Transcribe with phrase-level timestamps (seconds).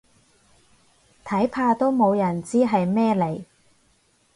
[1.23, 3.43] 睇怕都冇人知係咩嚟